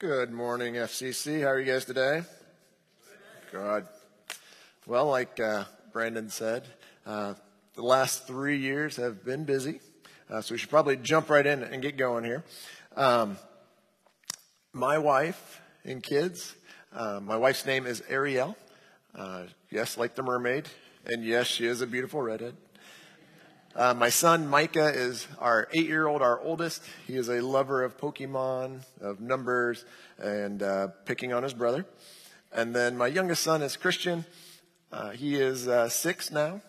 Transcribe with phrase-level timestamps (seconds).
[0.00, 1.42] Good morning, FCC.
[1.42, 2.22] How are you guys today?
[3.52, 3.84] Good.
[4.86, 6.64] Well, like uh, Brandon said,
[7.04, 7.34] uh,
[7.74, 9.80] the last three years have been busy,
[10.30, 12.44] uh, so we should probably jump right in and get going here.
[12.96, 13.36] Um,
[14.72, 16.54] my wife and kids,
[16.94, 18.56] uh, my wife's name is Ariel.
[19.14, 20.66] Uh, yes, like the mermaid,
[21.04, 22.56] and yes, she is a beautiful redhead.
[23.76, 26.82] Uh, my son Micah is our eight year old, our oldest.
[27.06, 29.84] He is a lover of Pokemon, of numbers,
[30.18, 31.86] and uh, picking on his brother.
[32.50, 34.24] And then my youngest son is Christian.
[34.90, 36.62] Uh, he is uh, six now,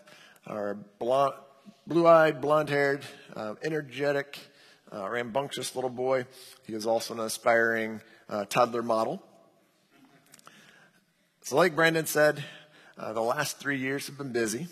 [0.46, 3.04] our blue eyed, blonde haired,
[3.36, 4.38] uh, energetic,
[4.94, 6.28] uh, rambunctious little boy.
[6.68, 8.02] He is also an aspiring
[8.50, 9.24] toddler model.
[11.42, 12.44] So, like Brandon said,
[12.96, 14.68] the last three years have been busy,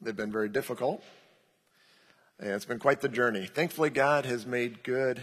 [0.00, 1.02] they've been very difficult.
[2.38, 3.46] And it's been quite the journey.
[3.46, 5.22] Thankfully, God has made good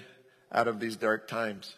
[0.52, 1.76] out of these dark times.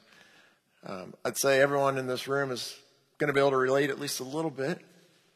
[0.86, 2.78] Um, I'd say everyone in this room is
[3.18, 4.80] going to be able to relate at least a little bit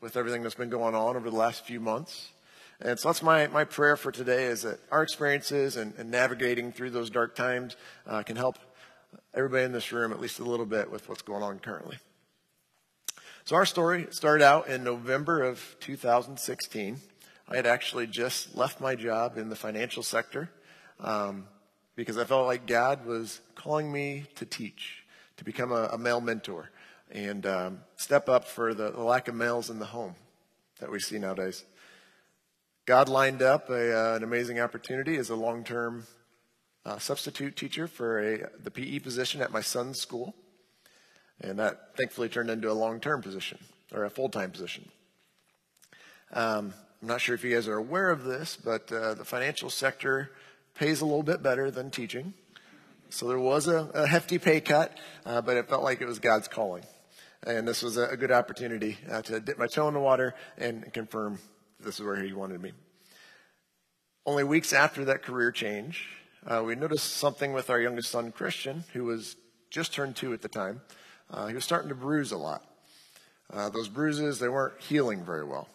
[0.02, 2.32] with everything that's been going on over the last few months.
[2.82, 6.72] And so that's my, my prayer for today is that our experiences and, and navigating
[6.72, 7.76] through those dark times
[8.08, 8.58] uh, can help
[9.34, 11.98] everybody in this room at least a little bit with what's going on currently.
[13.44, 16.98] So our story started out in November of 2016.
[17.52, 20.52] I had actually just left my job in the financial sector
[21.00, 21.48] um,
[21.96, 25.04] because I felt like God was calling me to teach,
[25.38, 26.70] to become a, a male mentor,
[27.10, 30.14] and um, step up for the, the, lack of males in the home
[30.80, 31.66] that we see nowadays.
[32.86, 36.06] God lined up a, uh, an amazing opportunity as a long term
[36.86, 40.36] uh, substitute teacher for a, the PE position at my son's school.
[41.42, 43.58] And that thankfully turned into a long term position
[43.92, 44.88] or a full time position.
[46.32, 49.70] Um, I'm not sure if you guys are aware of this, but uh, the financial
[49.70, 50.32] sector
[50.76, 52.34] pays a little bit better than teaching.
[53.10, 56.20] So there was a, a hefty pay cut, uh, but it felt like it was
[56.20, 56.84] God's calling.
[57.48, 60.36] And this was a, a good opportunity uh, to dip my toe in the water
[60.58, 61.40] and confirm
[61.80, 62.74] this is where He wanted me.
[64.26, 66.06] Only weeks after that career change,
[66.46, 69.38] uh, we noticed something with our youngest son, Christian, who was
[69.70, 70.82] just turned two at the time.
[71.32, 72.66] Uh, he was starting to bruise a lot.
[73.52, 75.70] Uh, those bruises, they weren't healing very well.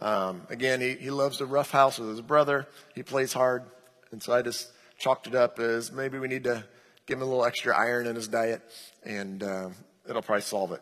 [0.00, 2.66] Um, again, he, he loves to rough house with his brother.
[2.94, 3.64] He plays hard.
[4.10, 6.64] And so I just chalked it up as maybe we need to
[7.06, 8.62] give him a little extra iron in his diet,
[9.04, 9.68] and uh,
[10.08, 10.80] it'll probably solve it.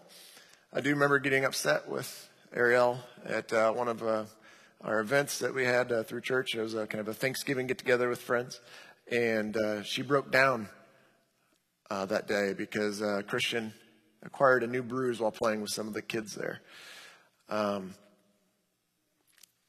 [0.73, 4.25] I do remember getting upset with Ariel at uh, one of uh,
[4.83, 6.55] our events that we had uh, through church.
[6.55, 8.61] It was a, kind of a Thanksgiving get together with friends,
[9.11, 10.69] and uh, she broke down
[11.91, 13.73] uh, that day because Christian
[14.23, 16.61] acquired a new bruise while playing with some of the kids there.
[17.49, 17.95] Um,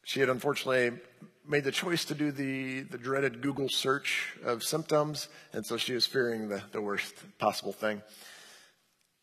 [0.03, 1.00] she had unfortunately
[1.47, 5.94] made the choice to do the, the dreaded Google search of symptoms, and so she
[5.94, 8.01] was fearing the, the worst possible thing.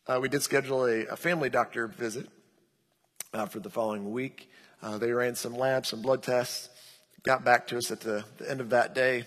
[0.07, 2.27] Uh, we did schedule a, a, family doctor visit
[3.33, 4.49] uh, for the following week.
[4.81, 6.69] Uh, they ran some labs, some blood tests,
[7.23, 9.25] got back to us at the, the end of that day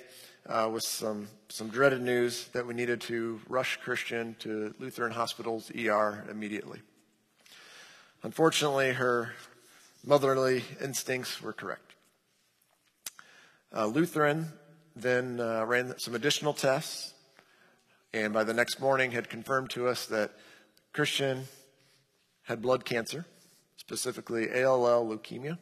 [0.49, 5.71] uh, with some, some dreaded news that we needed to rush Christian to Lutheran Hospital's
[5.71, 6.81] ER immediately.
[8.23, 9.33] Unfortunately, her
[10.05, 11.95] motherly instincts were correct.
[13.75, 14.49] Uh, Lutheran
[14.95, 17.15] then uh, ran some additional tests,
[18.13, 20.33] and by the next morning had confirmed to us that
[20.93, 21.45] Christian
[22.43, 23.25] had blood cancer,
[23.77, 25.57] specifically ALL leukemia.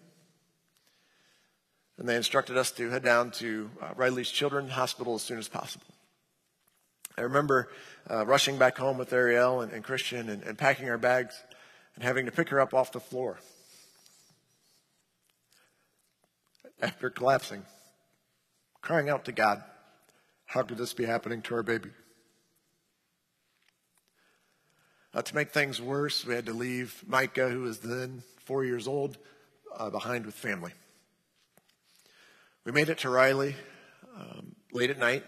[1.98, 5.48] And they instructed us to head down to uh, Riley's Children's Hospital as soon as
[5.48, 5.86] possible.
[7.16, 7.68] I remember
[8.10, 11.40] uh, rushing back home with Ariel and, and Christian and, and packing our bags
[11.94, 13.38] and having to pick her up off the floor
[16.82, 17.64] after collapsing,
[18.80, 19.62] crying out to God,
[20.46, 21.90] How could this be happening to our baby?
[25.14, 28.88] Uh, to make things worse, we had to leave Micah, who was then four years
[28.88, 29.18] old,
[29.76, 30.72] uh, behind with family.
[32.64, 33.56] We made it to Riley
[34.16, 35.24] um, late at night,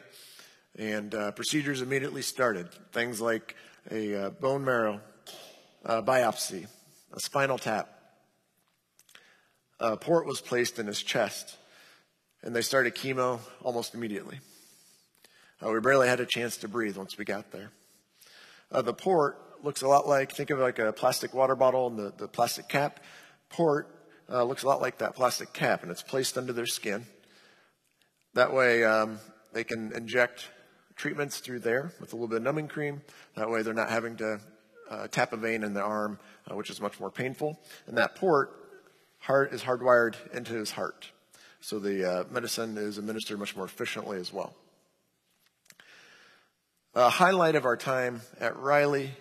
[0.76, 2.68] and uh, procedures immediately started.
[2.92, 3.56] Things like
[3.90, 5.00] a uh, bone marrow
[5.84, 6.66] uh, biopsy,
[7.12, 8.01] a spinal tap,
[9.82, 11.56] a port was placed in his chest,
[12.42, 14.38] and they started chemo almost immediately.
[15.60, 17.70] Uh, we barely had a chance to breathe once we got there.
[18.70, 21.98] Uh, the port looks a lot like, think of like a plastic water bottle and
[21.98, 23.00] the, the plastic cap.
[23.48, 23.88] Port
[24.30, 27.04] uh, looks a lot like that plastic cap, and it's placed under their skin.
[28.34, 29.18] That way, um,
[29.52, 30.48] they can inject
[30.94, 33.02] treatments through there with a little bit of numbing cream.
[33.34, 34.40] That way, they're not having to
[34.88, 37.58] uh, tap a vein in the arm, uh, which is much more painful.
[37.88, 38.61] And that port
[39.22, 41.10] heart is hardwired into his heart.
[41.60, 44.52] So the uh, medicine is administered much more efficiently as well.
[46.94, 49.12] A highlight of our time at Riley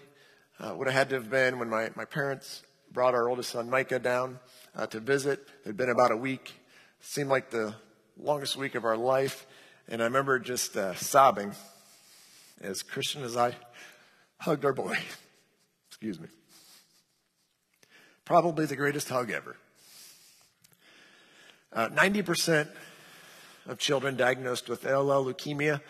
[0.59, 3.69] uh, would have had to have been when my, my parents brought our oldest son
[3.69, 4.39] Micah down
[4.75, 5.39] uh, to visit.
[5.63, 6.51] It had been about a week.
[6.99, 7.75] It seemed like the
[8.17, 9.45] longest week of our life.
[9.87, 11.53] And I remember just uh, sobbing
[12.59, 13.55] as Christian as I
[14.39, 14.97] hugged our boy.
[15.89, 16.27] Excuse me.
[18.25, 19.57] Probably the greatest hug ever.
[21.73, 22.67] Uh, 90%
[23.67, 25.81] of children diagnosed with ALL leukemia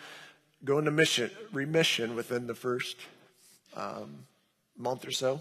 [0.64, 2.96] go into mission, remission within the first
[3.76, 4.26] um,
[4.76, 5.40] month or so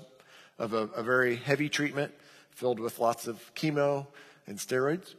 [0.58, 2.12] of a, a very heavy treatment
[2.52, 4.08] filled with lots of chemo
[4.48, 5.14] and steroids.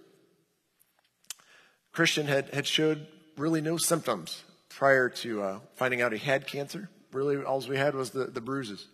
[1.92, 6.88] Christian had, had showed really no symptoms prior to uh, finding out he had cancer.
[7.12, 8.88] Really, all we had was the, the bruises.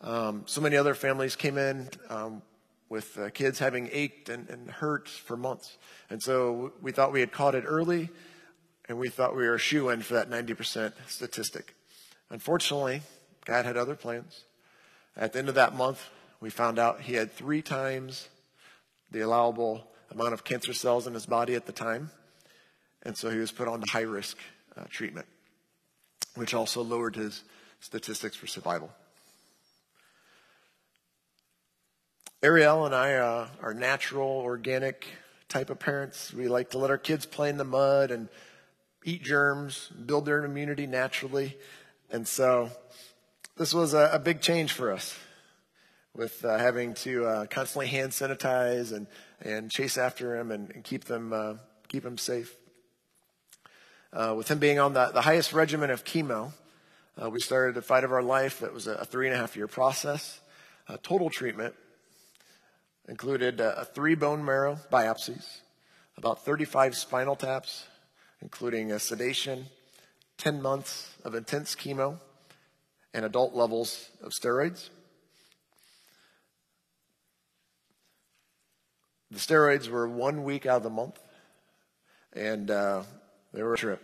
[0.00, 2.42] Um, so many other families came in um,
[2.88, 5.76] with uh, kids having ached and, and hurt for months.
[6.08, 8.10] And so we thought we had caught it early,
[8.88, 11.74] and we thought we were a shoe in for that 90% statistic.
[12.30, 13.02] Unfortunately,
[13.44, 14.44] God had other plans.
[15.16, 16.08] At the end of that month,
[16.40, 18.28] we found out he had three times
[19.10, 22.10] the allowable amount of cancer cells in his body at the time.
[23.02, 24.36] And so he was put on high risk
[24.76, 25.26] uh, treatment,
[26.34, 27.42] which also lowered his
[27.80, 28.90] statistics for survival.
[32.46, 35.04] Ariel and I uh, are natural, organic
[35.48, 36.32] type of parents.
[36.32, 38.28] We like to let our kids play in the mud and
[39.04, 41.58] eat germs, build their immunity naturally.
[42.08, 42.70] And so
[43.56, 45.18] this was a, a big change for us
[46.14, 49.08] with uh, having to uh, constantly hand sanitize and,
[49.42, 51.54] and chase after him and, and keep them uh,
[51.88, 52.54] keep him safe.
[54.12, 56.52] Uh, with him being on the, the highest regimen of chemo,
[57.20, 58.62] uh, we started the fight of our life.
[58.62, 60.38] It was a, a three and a half year process.
[61.02, 61.74] total treatment
[63.08, 65.60] included uh, three bone marrow biopsies,
[66.16, 67.86] about 35 spinal taps,
[68.42, 69.66] including a sedation,
[70.38, 72.18] 10 months of intense chemo,
[73.14, 74.90] and adult levels of steroids.
[79.30, 81.18] The steroids were one week out of the month,
[82.32, 83.02] and uh,
[83.52, 84.02] they were a trip.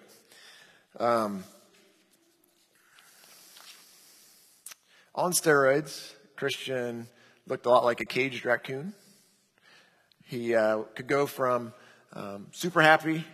[0.99, 1.45] Um,
[5.15, 7.07] on steroids, Christian
[7.47, 8.95] looked a lot like a caged raccoon.
[10.25, 11.73] He uh, could go from
[12.13, 13.25] um, super happy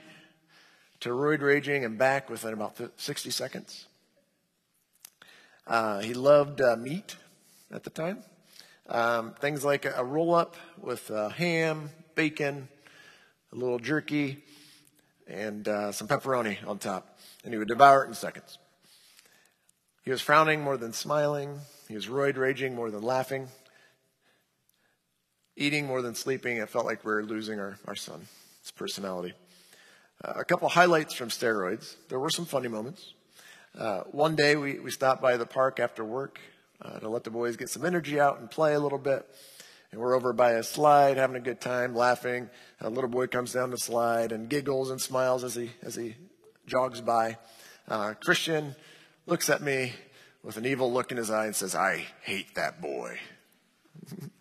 [1.01, 3.87] to roid raging and back within about 60 seconds.
[5.67, 7.17] Uh, he loved uh, meat
[7.71, 8.25] at the time.
[8.89, 12.69] Um, things like a, a roll up with uh, ham, bacon,
[13.53, 14.43] a little jerky,
[15.27, 17.19] and uh, some pepperoni on top.
[17.45, 18.59] And he would devour it in seconds.
[20.03, 21.61] He was frowning more than smiling.
[21.87, 23.49] He was roid raging more than laughing
[25.59, 26.57] eating more than sleeping.
[26.57, 28.27] It felt like we were losing our, our son,
[28.63, 29.35] his personality.
[30.25, 31.97] Uh, a couple highlights from steroids.
[32.09, 33.13] There were some funny moments.
[33.77, 36.41] Uh, one day we, we stopped by the park after work
[36.81, 39.27] uh, to let the boys get some energy out and play a little bit.
[39.91, 42.51] And we're over by a slide, having a good time, laughing.
[42.81, 46.15] A little boy comes down the slide and giggles and smiles as he as he
[46.67, 47.39] jogs by.
[47.89, 48.77] Uh, Christian
[49.27, 49.95] looks at me
[50.43, 53.19] with an evil look in his eye and says, "I hate that boy."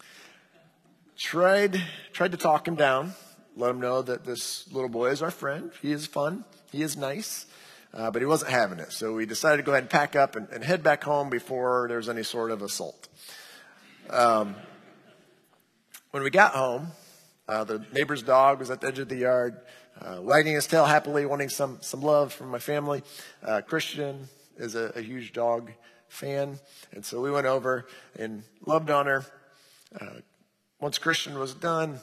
[1.18, 1.82] tried,
[2.14, 3.14] tried to talk him down,
[3.56, 5.72] let him know that this little boy is our friend.
[5.82, 6.46] He is fun.
[6.72, 7.46] He is nice.
[7.94, 8.92] Uh, but he wasn't having it.
[8.92, 11.86] So we decided to go ahead and pack up and, and head back home before
[11.88, 13.08] there was any sort of assault.
[14.10, 14.56] Um,
[16.12, 16.88] when we got home,
[17.48, 19.58] uh, the neighbor's dog was at the edge of the yard,
[20.02, 23.02] uh, wagging his tail happily, wanting some, some love from my family.
[23.42, 25.72] Uh, Christian is a, a, huge dog
[26.08, 26.60] fan.
[26.92, 29.26] And so we went over and loved on her,
[30.00, 30.22] uh,
[30.80, 32.00] once Christian was done,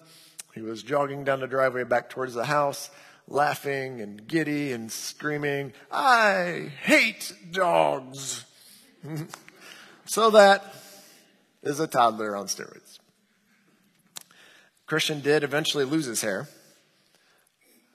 [0.55, 2.91] he was jogging down the driveway back towards the house,
[3.29, 8.45] laughing and giddy and screaming, I hate dogs.
[10.05, 10.75] so that
[11.63, 12.99] is a toddler on steroids.
[14.87, 16.49] Christian did eventually lose his hair.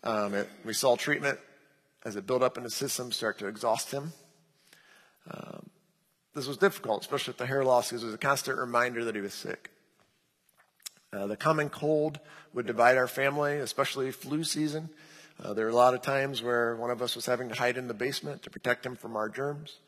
[0.04, 1.40] Um, it, we saw treatment
[2.04, 4.14] as it built up in the system start to exhaust him.
[5.30, 5.70] Um,
[6.34, 9.16] this was difficult, especially with the hair loss, because it was a constant reminder that
[9.16, 9.72] he was sick.
[11.12, 12.20] Uh, the common cold
[12.54, 14.90] would divide our family, especially flu season.
[15.44, 17.78] Uh, there were a lot of times where one of us was having to hide
[17.78, 19.80] in the basement to protect him from our germs,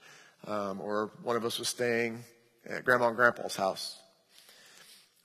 [0.47, 2.23] um, or one of us was staying
[2.67, 3.99] at grandma and grandpa's house.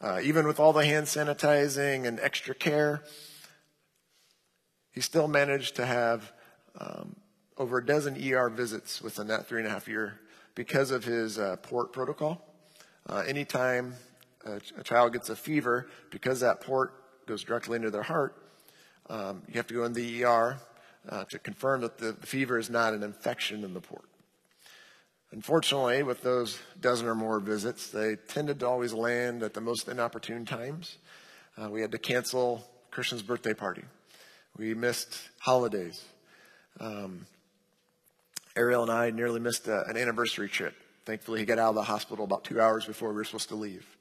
[0.01, 3.03] Uh, even with all the hand sanitizing and extra care,
[4.93, 6.31] he still managed to have
[6.79, 7.17] um,
[7.57, 10.21] over a dozen ER visits within that three and a half year
[10.55, 12.43] because of his uh, port protocol.
[13.09, 13.95] Uh, anytime
[14.47, 16.95] a, a child gets a fever, because that port
[17.27, 18.35] goes directly into their heart,
[19.09, 20.59] um, you have to go in the ER
[21.09, 24.09] uh, to confirm that the, the fever is not an infection in the port.
[25.33, 29.89] Unfortunately, with those dozen or more visits, they tended to always land at the most
[29.89, 30.99] inopportune times.
[31.59, 33.83] Uh, we had to cancel Christian's birthday party.
[34.57, 36.03] We missed holidays.
[36.81, 37.27] Um,
[38.55, 40.75] Ariel and I nearly missed a, an anniversary trip.
[41.05, 43.55] Thankfully, he got out of the hospital about two hours before we were supposed to
[43.55, 43.96] leave.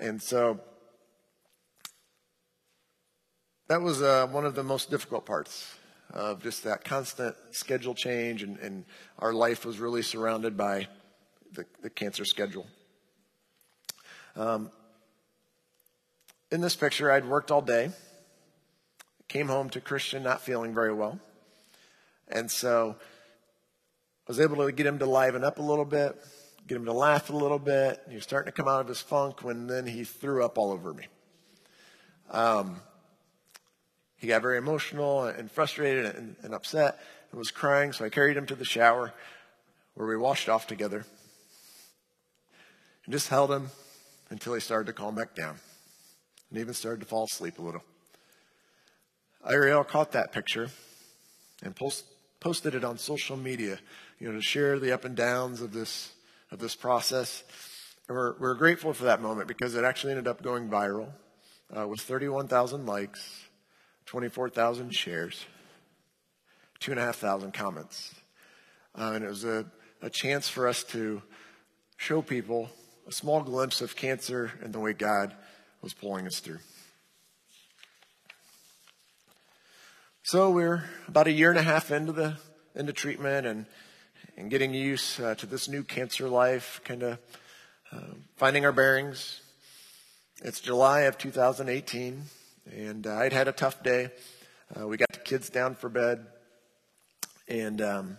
[0.00, 0.58] And so
[3.68, 5.74] that was uh, one of the most difficult parts
[6.10, 8.86] of just that constant schedule change, and, and
[9.18, 10.88] our life was really surrounded by
[11.52, 12.66] the, the cancer schedule.
[14.36, 14.70] Um,
[16.50, 17.90] in this picture, I'd worked all day,
[19.28, 21.20] came home to Christian not feeling very well.
[22.26, 26.16] And so I was able to get him to liven up a little bit,
[26.70, 28.00] get him to laugh a little bit.
[28.08, 30.70] He was starting to come out of his funk when then he threw up all
[30.70, 31.06] over me.
[32.30, 32.76] Um,
[34.18, 37.00] he got very emotional and frustrated and, and upset
[37.32, 39.12] and was crying, so I carried him to the shower
[39.94, 41.04] where we washed off together
[43.04, 43.70] and just held him
[44.28, 45.56] until he started to calm back down
[46.50, 47.82] and even started to fall asleep a little.
[49.44, 50.68] Ariel caught that picture
[51.64, 52.04] and post,
[52.38, 53.80] posted it on social media,
[54.20, 56.12] you know, to share the up and downs of this
[56.50, 57.42] of this process.
[58.08, 61.08] And we're, we're grateful for that moment because it actually ended up going viral
[61.76, 63.44] uh, with 31,000 likes,
[64.06, 65.44] 24,000 shares,
[66.80, 68.14] two and a half thousand comments.
[68.98, 69.64] Uh, and it was a,
[70.02, 71.22] a chance for us to
[71.96, 72.70] show people
[73.06, 75.34] a small glimpse of cancer and the way God
[75.82, 76.58] was pulling us through.
[80.22, 82.36] So we're about a year and a half into the
[82.74, 83.66] into treatment and
[84.40, 87.18] and getting used uh, to this new cancer life, kind of
[87.92, 89.42] uh, finding our bearings.
[90.42, 92.22] It's July of 2018,
[92.74, 94.08] and uh, I'd had a tough day.
[94.74, 96.26] Uh, we got the kids down for bed,
[97.48, 98.18] and um,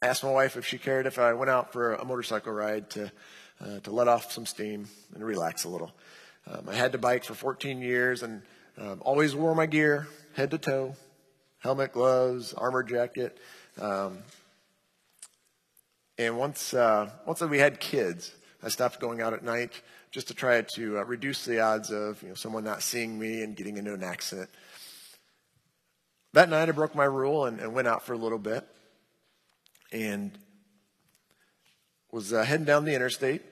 [0.00, 3.10] asked my wife if she cared if I went out for a motorcycle ride to
[3.60, 5.90] uh, to let off some steam and relax a little.
[6.46, 8.42] Um, I had to bike for 14 years and
[8.78, 10.94] um, always wore my gear, head to toe,
[11.58, 13.36] helmet, gloves, armor jacket.
[13.80, 14.18] Um,
[16.18, 20.34] and once, uh, once we had kids, I stopped going out at night just to
[20.34, 23.76] try to uh, reduce the odds of you know, someone not seeing me and getting
[23.76, 24.48] into an accident.
[26.32, 28.66] That night, I broke my rule and, and went out for a little bit
[29.92, 30.36] and
[32.10, 33.42] was uh, heading down the interstate,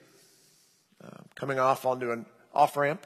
[1.03, 3.05] uh, coming off onto an off ramp.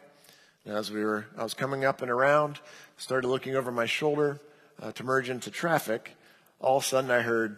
[0.66, 2.60] As we were, I was coming up and around,
[2.98, 4.40] started looking over my shoulder
[4.82, 6.16] uh, to merge into traffic.
[6.60, 7.58] All of a sudden, I heard,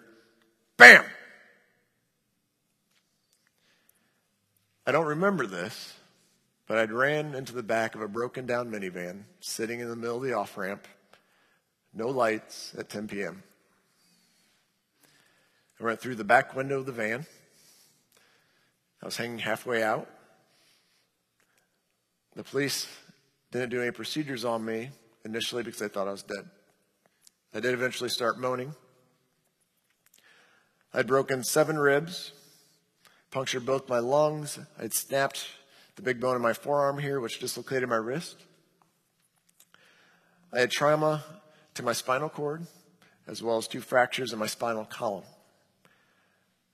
[0.77, 1.03] "Bam!"
[4.85, 5.93] I don't remember this,
[6.65, 10.17] but I'd ran into the back of a broken down minivan sitting in the middle
[10.17, 10.87] of the off ramp,
[11.93, 13.43] no lights at 10 p.m.
[15.79, 17.27] I went through the back window of the van.
[19.03, 20.09] I was hanging halfway out.
[22.35, 22.87] The police
[23.51, 24.89] didn't do any procedures on me
[25.23, 26.49] initially because they thought I was dead.
[27.53, 28.73] I did eventually start moaning.
[30.93, 32.31] I'd broken seven ribs
[33.31, 34.59] punctured both my lungs.
[34.77, 35.47] I'd snapped
[35.95, 38.35] the big bone in my forearm here, which dislocated my wrist.
[40.53, 41.23] I had trauma
[41.75, 42.67] to my spinal cord,
[43.27, 45.23] as well as two fractures in my spinal column.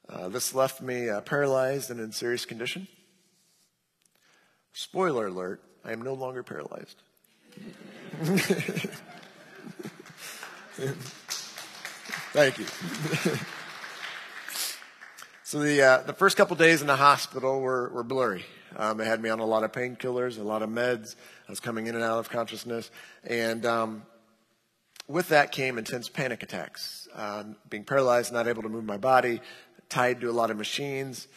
[0.09, 2.87] Uh, this left me uh, paralyzed and in serious condition.
[4.73, 7.01] Spoiler alert, I am no longer paralyzed.
[12.33, 12.65] Thank you.
[15.47, 18.43] So the uh, the first couple days in the hospital were were blurry.
[18.75, 21.15] Um, they had me on a lot of painkillers, a lot of meds.
[21.47, 22.91] I was coming in and out of consciousness,
[23.23, 24.03] and um,
[25.07, 27.07] with that came intense panic attacks.
[27.15, 29.39] Um, being paralyzed, not able to move my body,
[29.87, 31.29] tied to a lot of machines.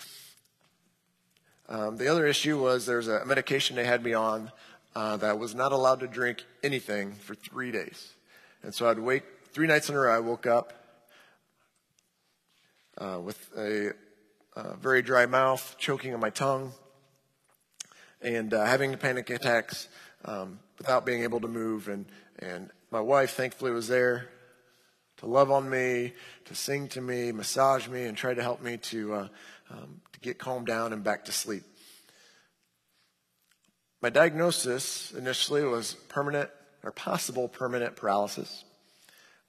[1.68, 4.50] Um, the other issue was there's a medication they had me on
[4.96, 8.14] uh, that was not allowed to drink anything for three days,
[8.64, 10.12] and so I'd wake three nights in a row.
[10.12, 10.79] I woke up
[12.98, 13.92] uh, with a
[14.56, 16.72] uh, very dry mouth, choking on my tongue,
[18.20, 19.88] and uh, having panic attacks
[20.24, 21.88] um, without being able to move.
[21.88, 22.06] And,
[22.38, 24.28] and my wife, thankfully, was there
[25.18, 26.14] to love on me,
[26.46, 29.28] to sing to me, massage me, and try to help me to, uh,
[29.70, 31.62] um, to get calmed down and back to sleep.
[34.02, 36.48] My diagnosis initially was permanent
[36.82, 38.64] or possible permanent paralysis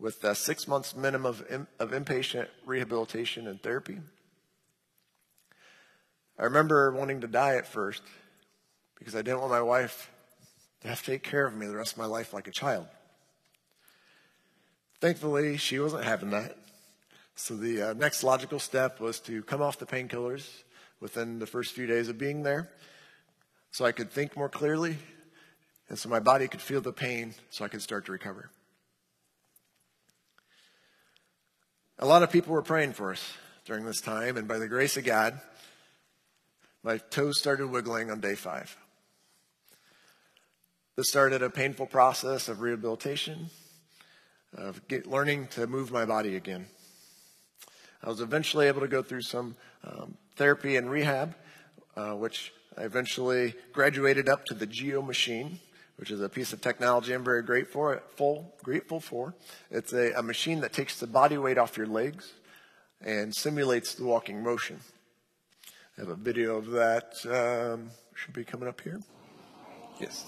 [0.02, 4.00] with uh, six months minimum of, in, of inpatient rehabilitation and therapy.
[6.40, 8.02] I remember wanting to die at first
[8.98, 10.10] because I didn't want my wife
[10.82, 12.88] to have to take care of me the rest of my life like a child.
[15.00, 16.58] Thankfully, she wasn't having that.
[17.36, 20.48] So the uh, next logical step was to come off the painkillers
[21.00, 22.70] within the first few days of being there
[23.70, 24.98] so I could think more clearly
[25.90, 28.50] and so my body could feel the pain so I could start to recover.
[32.04, 34.98] A lot of people were praying for us during this time, and by the grace
[34.98, 35.40] of God,
[36.82, 38.76] my toes started wiggling on day five.
[40.96, 43.52] This started a painful process of rehabilitation,
[44.58, 46.66] of get, learning to move my body again.
[48.04, 51.36] I was eventually able to go through some um, therapy and rehab,
[51.96, 55.60] uh, which I eventually graduated up to the Geo machine,
[55.98, 59.34] which is a piece of technology I'm very grateful, full, grateful for.
[59.70, 62.34] It's a, a machine that takes the body weight off your legs
[63.00, 64.80] and simulates the walking motion.
[65.98, 67.16] I have a video of that.
[67.26, 69.00] Um, should be coming up here.
[70.00, 70.24] Yes.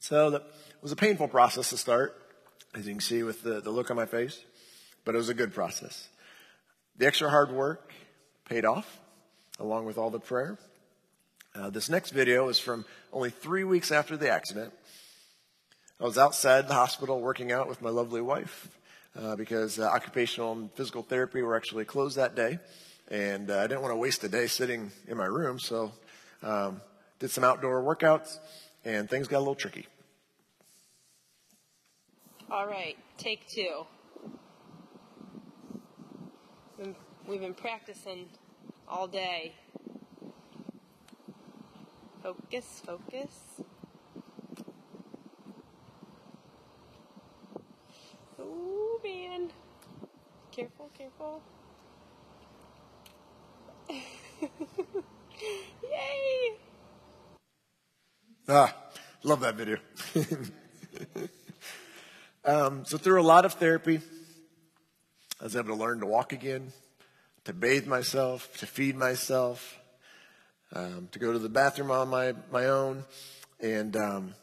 [0.00, 0.44] So that
[0.80, 2.14] was a painful process to start,
[2.74, 4.38] as you can see with the, the look on my face,
[5.04, 6.08] but it was a good process.
[6.96, 7.92] The extra hard work
[8.48, 9.00] paid off,
[9.58, 10.58] along with all the prayer.
[11.54, 14.72] Uh, this next video is from only three weeks after the accident.
[16.00, 18.68] I was outside the hospital working out with my lovely wife
[19.16, 22.58] uh, because uh, occupational and physical therapy were actually closed that day.
[23.08, 25.92] And uh, I didn't want to waste a day sitting in my room, so
[26.42, 26.80] um,
[27.18, 28.38] did some outdoor workouts,
[28.84, 29.86] and things got a little tricky.
[32.50, 33.86] All right, take two.
[36.78, 38.28] We've been practicing
[38.88, 39.54] all day.
[42.22, 43.30] Focus, focus.
[48.38, 49.50] Oh man.
[50.50, 51.42] Careful, careful.
[55.82, 56.56] Yay!
[58.48, 58.74] Ah,
[59.22, 59.78] love that video.
[62.46, 64.02] Um, so through a lot of therapy,
[65.40, 66.72] I was able to learn to walk again,
[67.44, 69.78] to bathe myself, to feed myself,
[70.72, 73.04] um, to go to the bathroom on my, my own.
[73.60, 74.34] And um,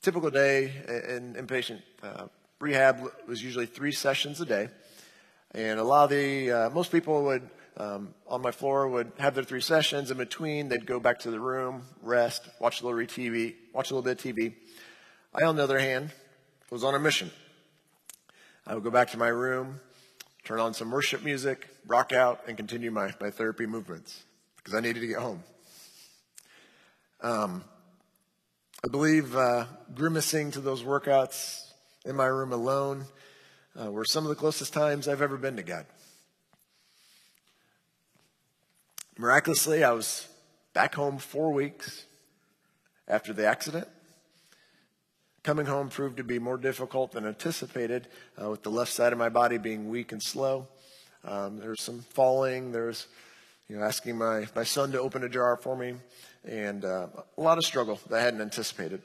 [0.00, 0.72] typical day
[1.08, 2.26] in inpatient uh,
[2.60, 4.68] rehab was usually three sessions a day.
[5.52, 9.34] And a lot of the, uh, most people would, um, on my floor would have
[9.34, 10.10] their three sessions.
[10.10, 13.94] In between, they'd go back to the room, rest, watch a little TV, watch a
[13.94, 14.54] little bit of TV.
[15.34, 16.12] I, on the other hand,
[16.70, 17.30] was on a mission.
[18.66, 19.80] I would go back to my room,
[20.48, 24.22] turn on some worship music, rock out, and continue my, my therapy movements
[24.56, 25.44] because I needed to get home.
[27.20, 27.64] Um,
[28.82, 31.70] I believe uh, grimacing to those workouts
[32.06, 33.04] in my room alone
[33.78, 35.84] uh, were some of the closest times I've ever been to God.
[39.18, 40.28] Miraculously, I was
[40.72, 42.06] back home four weeks
[43.06, 43.86] after the accident.
[45.48, 48.06] Coming home proved to be more difficult than anticipated,
[48.38, 50.68] uh, with the left side of my body being weak and slow.
[51.24, 52.70] Um, some falling.
[52.70, 53.06] There was,
[53.66, 55.94] you know, asking my, my son to open a jar for me,
[56.44, 57.06] and uh,
[57.38, 59.00] a lot of struggle that I hadn't anticipated.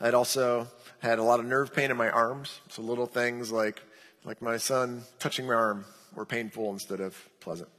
[0.00, 0.66] I'd also
[0.98, 3.80] had a lot of nerve pain in my arms, so little things like
[4.24, 5.84] like my son touching my arm
[6.16, 7.70] were painful instead of pleasant.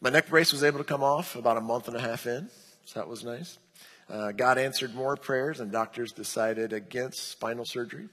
[0.00, 2.48] My neck brace was able to come off about a month and a half in,
[2.84, 3.58] so that was nice.
[4.08, 8.08] Uh, God answered more prayers, and doctors decided against spinal surgery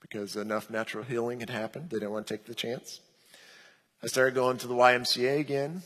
[0.00, 1.90] because enough natural healing had happened.
[1.90, 3.00] They didn't want to take the chance.
[4.02, 5.82] I started going to the YMCA again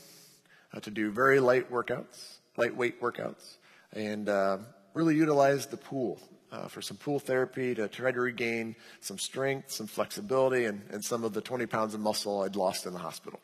[0.73, 3.57] uh, to do very light workouts, lightweight workouts,
[3.93, 4.57] and uh,
[4.93, 6.19] really utilized the pool
[6.51, 11.03] uh, for some pool therapy to try to regain some strength, some flexibility, and, and
[11.03, 13.39] some of the 20 pounds of muscle I'd lost in the hospital.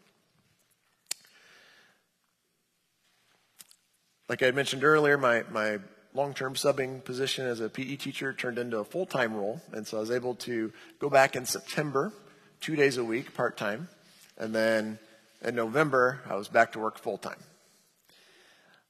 [4.30, 5.80] Like I mentioned earlier, my, my
[6.14, 9.62] long term subbing position as a PE teacher turned into a full time role.
[9.72, 12.14] And so I was able to go back in September,
[12.62, 13.90] two days a week, part time.
[14.38, 15.00] And then
[15.44, 17.40] in November, I was back to work full time.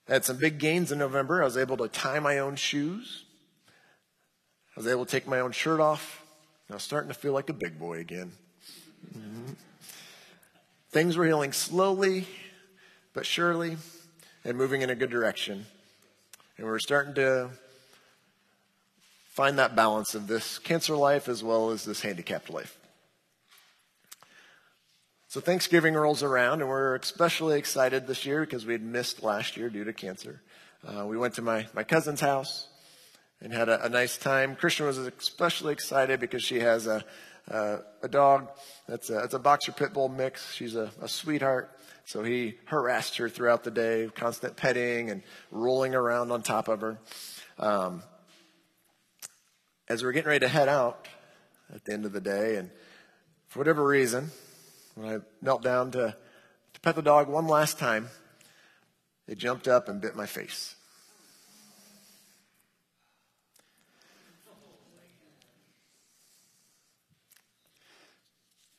[0.07, 1.41] I had some big gains in November.
[1.41, 3.23] I was able to tie my own shoes.
[4.75, 6.23] I was able to take my own shirt off.
[6.69, 8.33] I was starting to feel like a big boy again.
[9.15, 9.53] Mm-hmm.
[10.91, 12.27] Things were healing slowly,
[13.13, 13.77] but surely
[14.45, 15.65] and moving in a good direction.
[16.57, 17.49] And we're starting to
[19.29, 22.77] find that balance of this cancer life as well as this handicapped life.
[25.27, 29.57] So Thanksgiving rolls around, and we're especially excited this year because we had missed last
[29.57, 30.41] year due to cancer.
[30.87, 32.67] Uh, we went to my, my cousin's house
[33.41, 34.55] and had a, a, nice time.
[34.55, 37.03] Christian was especially excited because she has a,
[37.47, 38.49] a, a dog
[38.87, 40.53] that's a, it's a boxer pit bull mix.
[40.53, 41.71] She's a, a sweetheart.
[42.05, 46.81] So he harassed her throughout the day, constant petting and rolling around on top of
[46.81, 46.97] her.
[47.57, 48.03] Um,
[49.87, 51.07] as we were getting ready to head out
[51.73, 52.69] at the end of the day, and
[53.47, 54.31] for whatever reason,
[54.95, 56.15] when I knelt down to,
[56.73, 58.09] to pet the dog one last time,
[59.27, 60.75] it jumped up and bit my face.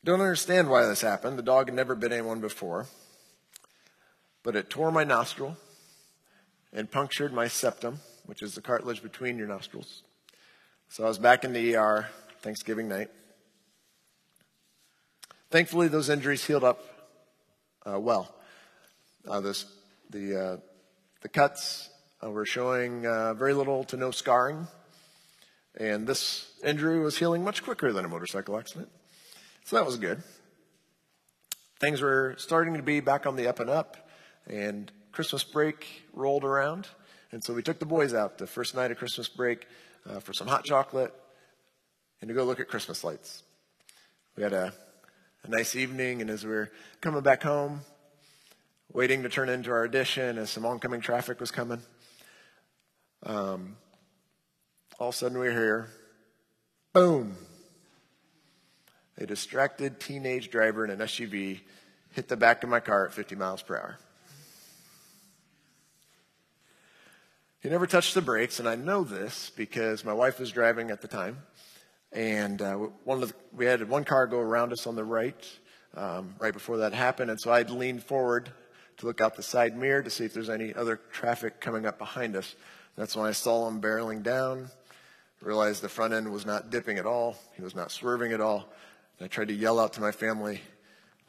[0.04, 1.38] Don't understand why this happened.
[1.38, 2.86] The dog had never bit anyone before.
[4.42, 5.56] But it tore my nostril
[6.74, 10.02] and punctured my septum, which is the cartilage between your nostrils.
[10.90, 12.08] So I was back in the ER
[12.42, 13.08] Thanksgiving night.
[15.50, 16.84] Thankfully, those injuries healed up
[17.86, 18.34] uh, well.
[19.26, 19.64] Uh, this,
[20.10, 20.56] the, uh,
[21.22, 21.88] the cuts
[22.22, 24.66] uh, were showing uh, very little to no scarring,
[25.78, 28.90] and this injury was healing much quicker than a motorcycle accident.
[29.64, 30.22] So that was good.
[31.80, 34.08] Things were starting to be back on the up and up,
[34.46, 36.86] and Christmas break rolled around.
[37.32, 39.66] And so we took the boys out the first night of Christmas break
[40.08, 41.14] uh, for some hot chocolate
[42.20, 43.42] and to go look at Christmas lights.
[44.36, 44.74] We had a,
[45.44, 47.80] a nice evening, and as we were coming back home,
[48.92, 51.80] waiting to turn into our addition as some oncoming traffic was coming,
[53.24, 53.76] um,
[54.98, 55.88] all of a sudden we were here.
[56.92, 57.34] Boom!
[59.24, 61.60] A distracted teenage driver in an SUV
[62.10, 63.98] hit the back of my car at 50 miles per hour.
[67.60, 71.00] He never touched the brakes, and I know this because my wife was driving at
[71.00, 71.38] the time,
[72.12, 75.42] and uh, one of the, we had one car go around us on the right
[75.96, 78.50] um, right before that happened, and so I'd leaned forward
[78.98, 81.96] to look out the side mirror to see if there's any other traffic coming up
[81.96, 82.56] behind us.
[82.94, 84.68] That's when I saw him barreling down,
[85.40, 88.68] realized the front end was not dipping at all, he was not swerving at all,
[89.20, 90.60] I tried to yell out to my family,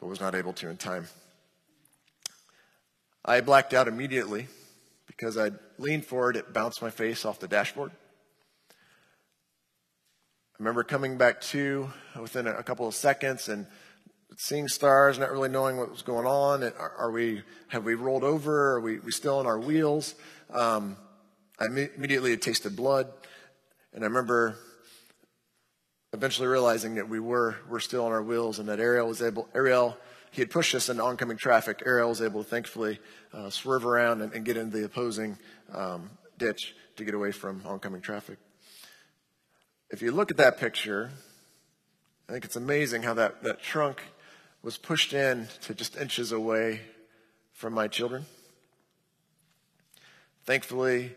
[0.00, 1.06] but was not able to in time.
[3.24, 4.48] I blacked out immediately
[5.06, 7.92] because I leaned forward, it bounced my face off the dashboard.
[8.70, 8.74] I
[10.58, 13.66] remember coming back to within a couple of seconds and
[14.36, 16.64] seeing stars, not really knowing what was going on.
[16.64, 18.76] Are, we, have we rolled over?
[18.76, 20.14] Are we, we still on our wheels?
[20.52, 20.96] Um,
[21.58, 23.08] I immediately tasted blood.
[23.92, 24.58] And I remember
[26.16, 29.48] eventually realizing that we were, were still on our wheels and that Ariel was able,
[29.54, 29.96] Ariel,
[30.30, 31.82] he had pushed us into oncoming traffic.
[31.84, 32.98] Ariel was able to thankfully
[33.34, 35.36] uh, swerve around and, and, get into the opposing
[35.72, 38.38] um, ditch to get away from oncoming traffic.
[39.90, 41.10] If you look at that picture,
[42.28, 44.02] I think it's amazing how that, that trunk
[44.62, 46.80] was pushed in to just inches away
[47.52, 48.24] from my children.
[50.44, 51.14] Thankfully,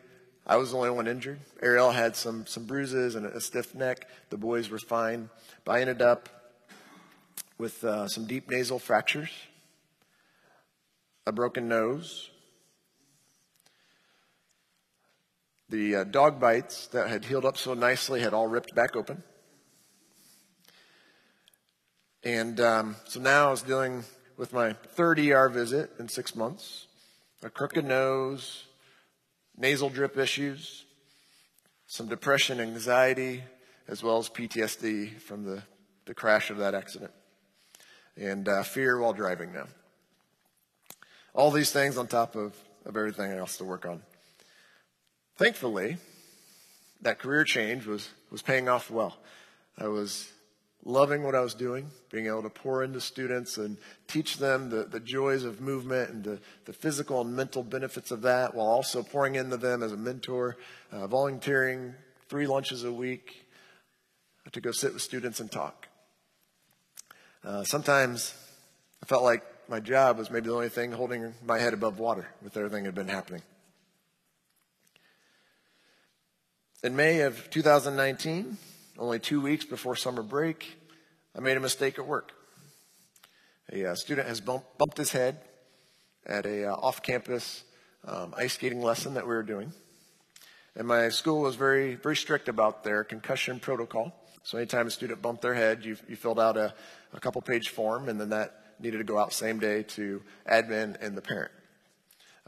[0.50, 1.40] I was the only one injured.
[1.62, 4.08] Ariel had some, some bruises and a stiff neck.
[4.32, 5.30] The boys were fine.
[5.64, 6.28] But I ended up
[7.60, 9.30] with uh, some deep nasal fractures,
[11.28, 12.32] a broken nose,
[15.70, 19.22] the uh, dog bites that had healed up so nicely had all ripped back open.
[22.24, 24.04] And um, so now I was dealing
[24.36, 26.88] with my third ER visit in six months,
[27.44, 28.64] a crooked nose,
[29.60, 30.86] nasal drip issues,
[31.86, 33.43] some depression, anxiety,
[33.88, 35.62] as well as PTSD from the,
[36.06, 37.12] the crash of that accident,
[38.15, 39.67] and uh, fear while driving now.
[41.34, 44.02] All these things on top of, of everything else to work on.
[45.38, 45.98] Thankfully,
[47.02, 49.17] that career change was, was paying off well.
[49.78, 50.32] I was
[50.86, 54.86] loving what I was doing, being able to pour into students and teach them the,
[54.86, 59.04] the joys of movement and the, the physical and mental benefits of that while also
[59.04, 60.58] pouring into them as a mentor,
[60.92, 61.94] uh, volunteering
[62.30, 63.46] three lunches a week
[64.52, 65.88] to go sit with students and talk.
[67.44, 68.34] Uh, sometimes
[69.04, 72.28] I felt like my job was maybe the only thing holding my head above water
[72.42, 73.42] with everything that had been happening.
[76.82, 78.58] In May of 2019,
[79.00, 80.78] only two weeks before summer break,
[81.36, 82.34] I made a mistake at work.
[83.72, 85.40] A uh, student has bump, bumped his head
[86.26, 87.64] at a uh, off-campus
[88.06, 89.72] um, ice skating lesson that we were doing.
[90.76, 94.14] And my school was very, very strict about their concussion protocol.
[94.44, 96.74] So anytime a student bumped their head, you, you filled out a,
[97.14, 101.02] a couple page form, and then that needed to go out same day to admin
[101.02, 101.52] and the parent.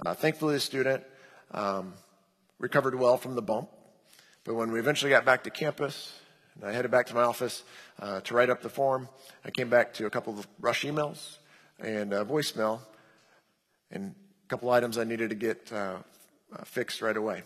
[0.05, 1.03] Uh, thankfully, the student
[1.51, 1.93] um,
[2.59, 3.69] recovered well from the bump.
[4.43, 6.20] But when we eventually got back to campus,
[6.61, 7.63] and I headed back to my office
[7.99, 9.09] uh, to write up the form.
[9.43, 11.37] I came back to a couple of rush emails
[11.79, 12.79] and voicemail
[13.89, 14.13] and
[14.45, 15.95] a couple items I needed to get uh,
[16.53, 17.41] uh, fixed right away.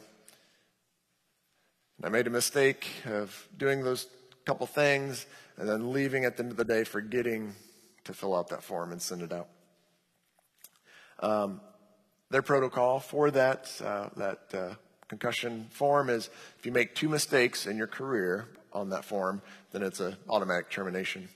[1.97, 4.07] And I made a mistake of doing those
[4.43, 5.25] couple things
[5.57, 7.53] and then leaving at the end of the day forgetting
[8.03, 9.47] to fill out that form and send it out.
[11.21, 11.61] Um,
[12.29, 14.73] their protocol for that, uh, that uh,
[15.07, 19.81] concussion form is if you make two mistakes in your career on that form, then
[19.81, 21.29] it's an automatic termination.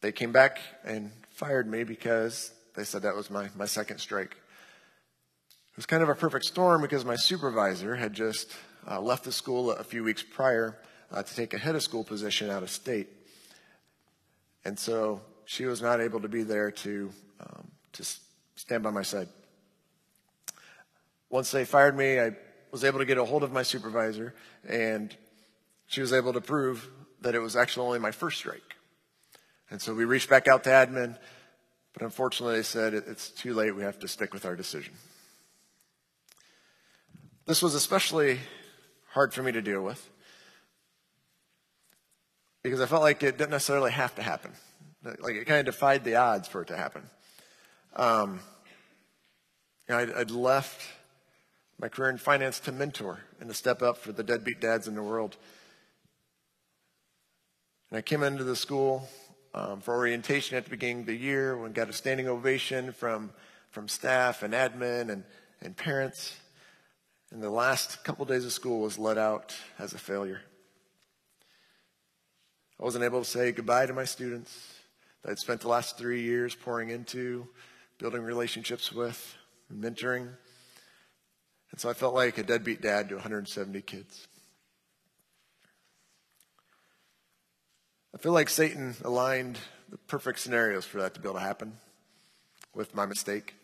[0.00, 4.32] They came back and fired me because they said that was my, my second strike.
[4.32, 8.54] It was kind of a perfect storm because my supervisor had just
[8.88, 10.78] uh, left the school a few weeks prior
[11.12, 13.08] uh, to take a head of school position out of state.
[14.64, 18.04] And so she was not able to be there to, um, to
[18.54, 19.28] stand by my side.
[21.28, 22.32] Once they fired me, I
[22.70, 24.34] was able to get a hold of my supervisor,
[24.68, 25.16] and
[25.90, 26.88] she was able to prove
[27.20, 28.76] that it was actually only my first strike.
[29.70, 31.18] And so we reached back out to admin,
[31.92, 34.94] but unfortunately they said it's too late, we have to stick with our decision.
[37.44, 38.38] This was especially
[39.08, 40.08] hard for me to deal with
[42.62, 44.52] because I felt like it didn't necessarily have to happen.
[45.02, 47.02] Like it kind of defied the odds for it to happen.
[47.96, 48.38] Um,
[49.88, 50.82] you know, I'd, I'd left
[51.80, 54.94] my career in finance to mentor and to step up for the deadbeat dads in
[54.94, 55.36] the world.
[57.90, 59.08] And I came into the school
[59.52, 63.32] um, for orientation at the beginning of the year when got a standing ovation from,
[63.70, 65.24] from staff and admin and,
[65.60, 66.36] and parents.
[67.32, 70.40] And the last couple days of school was let out as a failure.
[72.78, 74.56] I wasn't able to say goodbye to my students
[75.22, 77.48] that I'd spent the last three years pouring into,
[77.98, 79.36] building relationships with,
[79.68, 80.28] and mentoring.
[81.72, 84.28] And so I felt like a deadbeat dad to 170 kids.
[88.14, 91.74] I feel like Satan aligned the perfect scenarios for that to be able to happen
[92.74, 93.54] with my mistake.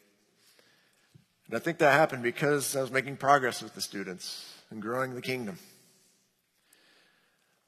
[1.47, 5.15] And I think that happened because I was making progress with the students and growing
[5.15, 5.59] the kingdom.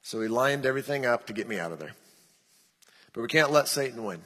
[0.02, 1.94] So he lined everything up to get me out of there.
[3.12, 4.22] But we can't let Satan win.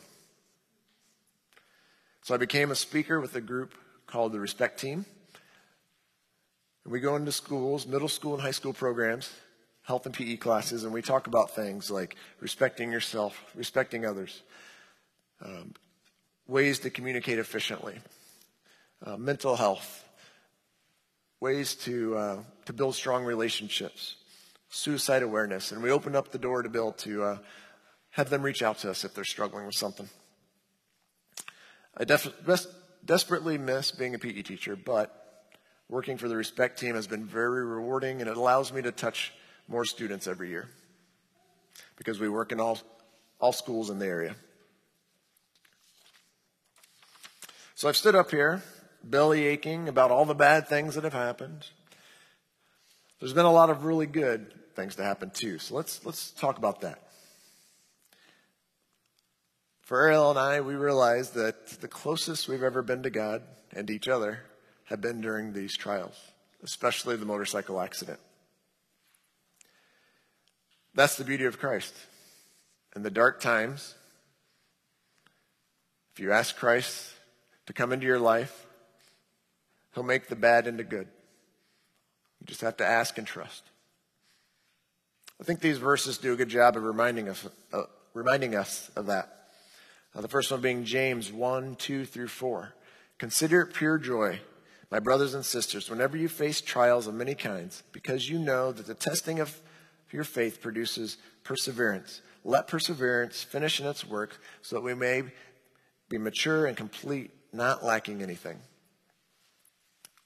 [2.22, 3.74] So I became a speaker with a group
[4.06, 5.06] called the Respect Team.
[6.84, 9.30] And we go into schools, middle school and high school programs,
[9.83, 14.42] health and PE classes, and we talk about things like respecting yourself, respecting others,
[15.45, 15.75] um,
[16.47, 17.99] ways to communicate efficiently,
[19.05, 20.09] uh, mental health,
[21.40, 24.16] ways to, uh, to build strong relationships,
[24.68, 27.38] suicide awareness, and we open up the door to Bill to uh,
[28.11, 30.09] have them reach out to us if they're struggling with something.
[31.97, 32.33] I def-
[33.05, 35.18] desperately miss being a PE teacher, but
[35.88, 39.33] working for the Respect team has been very rewarding, and it allows me to touch
[39.68, 40.68] more students every year
[41.96, 42.79] because we work in all,
[43.40, 44.35] all schools in the area.
[47.75, 48.62] So I've stood up here,
[49.03, 51.66] belly aching about all the bad things that have happened.
[53.18, 55.59] There's been a lot of really good things to happen too.
[55.59, 57.03] So let's let's talk about that.
[59.83, 63.90] For Ariel and I, we realized that the closest we've ever been to God and
[63.90, 64.40] each other
[64.85, 66.18] have been during these trials,
[66.62, 68.20] especially the motorcycle accident.
[70.94, 71.94] That's the beauty of Christ.
[72.94, 73.94] In the dark times,
[76.12, 77.12] if you ask Christ
[77.66, 78.66] to come into your life,
[79.94, 81.07] He'll make the bad into good.
[82.40, 83.62] You just have to ask and trust.
[85.40, 87.83] I think these verses do a good job of reminding us, uh,
[88.14, 89.48] reminding us of that.
[90.14, 92.74] Uh, the first one being James 1, 2 through 4.
[93.18, 94.40] Consider it pure joy,
[94.90, 98.87] my brothers and sisters, whenever you face trials of many kinds, because you know that
[98.87, 99.61] the testing of
[100.12, 102.20] your faith produces perseverance.
[102.44, 105.22] Let perseverance finish in its work so that we may
[106.09, 108.59] be mature and complete, not lacking anything.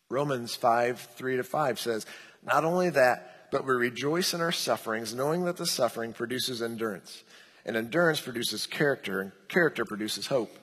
[0.09, 2.07] Romans 5, 3 to 5 says,
[2.44, 7.25] Not only that, but we rejoice in our sufferings, knowing that the suffering produces endurance.
[7.64, 10.57] And endurance produces character, and character produces hope.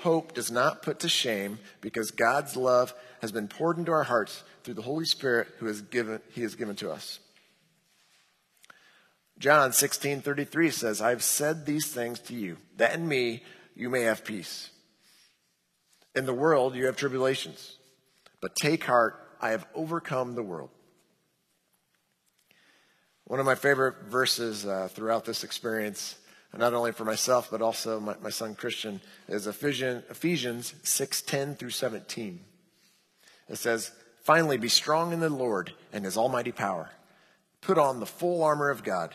[0.00, 4.42] Hope does not put to shame because God's love has been poured into our hearts
[4.62, 7.18] through the Holy Spirit who has given, he has given to us.
[9.38, 14.24] John 16:33 says, "I've said these things to you, that in me you may have
[14.24, 14.70] peace.
[16.14, 17.76] In the world you have tribulations,
[18.40, 20.70] but take heart, I have overcome the world."
[23.24, 26.16] One of my favorite verses uh, throughout this experience,
[26.52, 31.54] not only for myself, but also my, my son Christian, is Ephesians, Ephesians 6 10
[31.54, 32.44] through 17.
[33.48, 33.92] It says,
[34.24, 36.90] Finally, be strong in the Lord and his almighty power.
[37.60, 39.14] Put on the full armor of God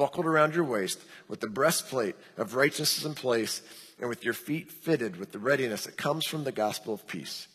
[0.00, 3.60] buckled around your waist, with the breastplate of righteousness in place,
[3.98, 7.48] and with your feet fitted with the readiness that comes from the gospel of peace.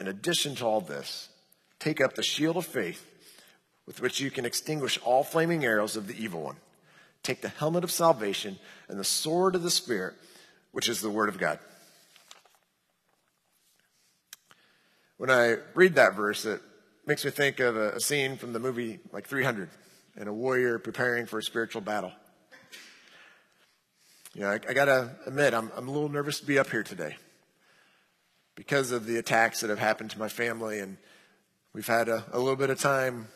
[0.00, 1.28] In addition to all this,
[1.78, 3.08] take up the shield of faith
[3.86, 6.56] with which you can extinguish all flaming arrows of the evil one.
[7.22, 10.14] Take the helmet of salvation and the sword of the Spirit,
[10.72, 11.60] which is the word of God.
[15.18, 16.60] When I read that verse, it
[17.06, 19.70] makes me think of a, scene from the movie like 300
[20.16, 22.12] and a warrior preparing for a spiritual battle.
[24.34, 26.70] You know, I, I got to admit, I'm, I'm a little nervous to be up
[26.70, 27.16] here today
[28.54, 30.96] because of the attacks that have happened to my family, and
[31.72, 33.28] we've had a, a little bit of time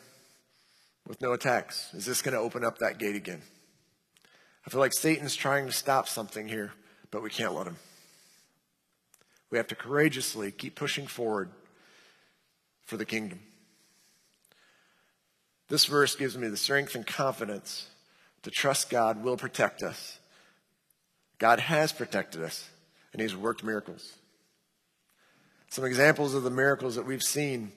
[1.07, 1.93] with no attacks.
[1.93, 3.41] Is this going to open up that gate again?
[4.65, 6.71] I feel like Satan's trying to stop something here,
[7.11, 7.77] but we can't let him.
[9.51, 11.49] We have to courageously keep pushing forward
[12.85, 13.39] for the kingdom.
[15.67, 17.87] This verse gives me the strength and confidence
[18.43, 20.19] to trust God will protect us.
[21.39, 22.69] God has protected us,
[23.11, 24.13] and He's worked miracles.
[25.69, 27.71] Some examples of the miracles that we've seen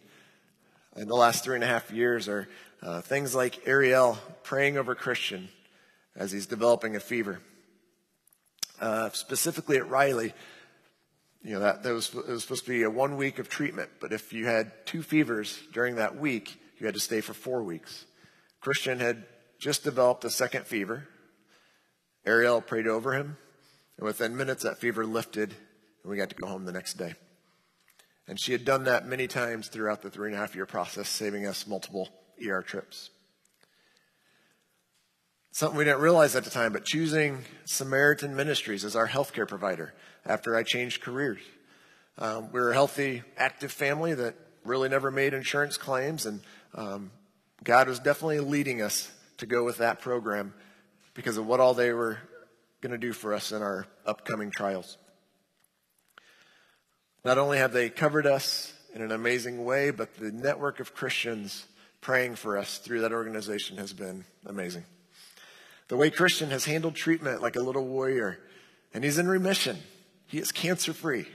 [0.97, 2.49] in the last three and a half years are
[2.83, 5.49] uh, things like Ariel praying over Christian
[6.15, 7.41] as he's developing a fever.
[8.81, 10.33] Uh, specifically at Riley,
[11.43, 13.91] you know, that, that was, it was supposed to be a one week of treatment,
[14.01, 17.63] but if you had two fevers during that week, you had to stay for four
[17.63, 18.07] weeks.
[18.61, 19.25] Christian had
[19.59, 21.09] just developed a second fever.
[22.25, 23.37] Ariel prayed over him,
[23.97, 25.55] and within minutes, that fever lifted,
[26.03, 27.15] and we got to go home the next day.
[28.27, 31.09] And she had done that many times throughout the three and a half year process,
[31.09, 32.09] saving us multiple
[32.47, 33.11] ER trips.
[35.53, 39.95] Something we didn't realize at the time, but choosing Samaritan Ministries as our healthcare provider
[40.27, 41.41] after I changed careers.
[42.19, 46.41] Um, we are a healthy, active family that really never made insurance claims, and
[46.75, 47.11] um,
[47.65, 50.55] God was definitely leading us to go with that program
[51.15, 52.19] because of what all they were
[52.81, 54.99] going to do for us in our upcoming trials.
[57.25, 61.67] Not only have they covered us in an amazing way, but the network of Christians
[62.01, 64.85] praying for us through that organization has been amazing.
[65.89, 68.39] The way Christian has handled treatment like a little warrior,
[68.95, 69.79] and he's in remission.
[70.27, 71.27] He is cancer free.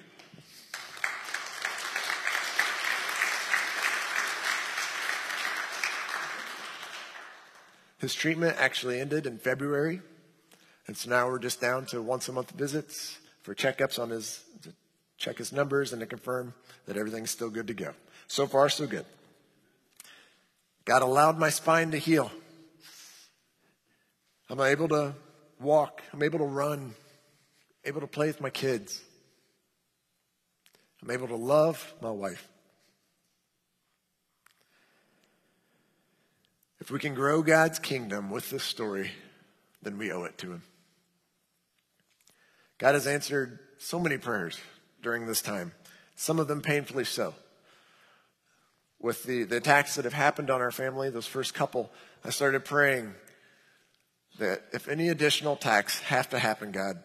[8.04, 10.02] His treatment actually ended in February,
[10.88, 14.44] and so now we're just down to once a month visits for checkups on his,
[14.64, 14.74] to
[15.18, 16.54] check his numbers and to confirm
[16.86, 17.94] that everything's still good to go.
[18.28, 19.06] So far, so good.
[20.84, 22.30] God allowed my spine to heal.
[24.50, 25.14] I'm able to
[25.62, 26.02] walk.
[26.12, 26.96] I'm able to run.
[27.86, 29.02] Able to play with my kids.
[31.02, 32.50] I'm able to love my wife.
[36.84, 39.12] If we can grow God's kingdom with this story,
[39.82, 40.64] then we owe it to Him.
[42.78, 44.60] God has answered so many prayers
[45.02, 45.72] during this time,
[46.18, 47.36] some of them painfully so.
[49.00, 51.90] With the, the attacks that have happened on our family, those first couple,
[52.26, 53.14] I started praying
[54.38, 57.02] that if any additional attacks have to happen, God,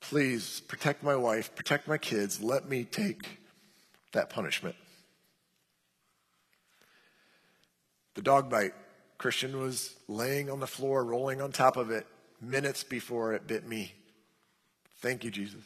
[0.00, 3.38] please protect my wife, protect my kids, let me take
[4.10, 4.74] that punishment.
[8.16, 8.74] The dog bite
[9.18, 12.06] Christian was laying on the floor, rolling on top of it
[12.40, 13.92] minutes before it bit me.
[14.98, 15.64] Thank you, Jesus.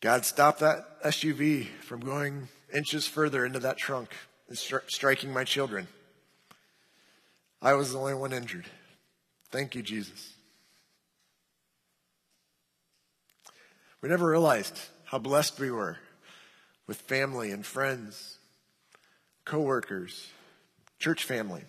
[0.00, 4.10] God stopped that SUV from going inches further into that trunk
[4.48, 5.88] and stri- striking my children.
[7.60, 8.66] I was the only one injured.
[9.50, 10.34] Thank you, Jesus.
[14.00, 15.98] We never realized how blessed we were
[16.86, 18.38] with family and friends
[19.50, 20.28] coworkers,
[21.00, 21.64] church family,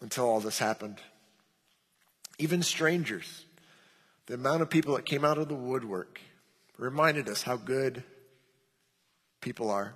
[0.00, 1.00] until all this happened.
[2.38, 3.46] Even strangers,
[4.26, 6.20] the amount of people that came out of the woodwork
[6.78, 8.04] reminded us how good
[9.40, 9.92] people are.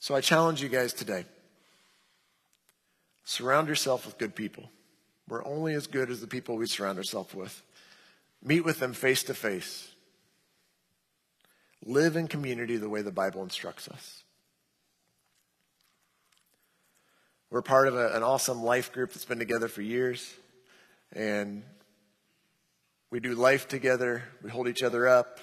[0.00, 1.24] So I challenge you guys today.
[3.22, 4.70] Surround yourself with good people.
[5.28, 7.62] We're only as good as the people we surround ourselves with.
[8.42, 9.92] Meet with them face to face.
[11.84, 14.24] Live in community the way the Bible instructs us.
[17.50, 20.34] We're part of a, an awesome life group that's been together for years.
[21.12, 21.62] And
[23.10, 24.24] we do life together.
[24.42, 25.38] We hold each other up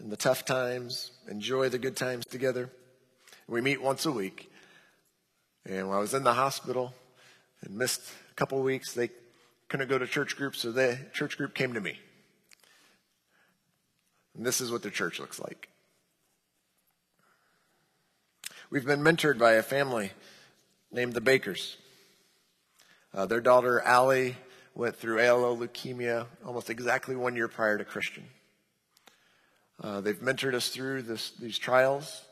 [0.00, 2.70] in the tough times, enjoy the good times together.
[3.46, 4.50] We meet once a week.
[5.64, 6.92] And when I was in the hospital
[7.60, 9.10] and missed a couple weeks, they
[9.68, 12.00] couldn't go to church group, so the church group came to me.
[14.36, 15.68] And this is what the church looks like.
[18.70, 20.12] We've been mentored by a family
[20.90, 21.76] named the Bakers.
[23.14, 24.36] Uh, their daughter, Allie,
[24.74, 28.24] went through ALL leukemia almost exactly one year prior to Christian.
[29.82, 32.22] Uh, they've mentored us through this, these trials,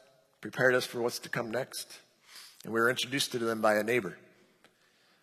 [0.41, 1.99] prepared us for what's to come next,
[2.65, 4.17] and we were introduced to them by a neighbor.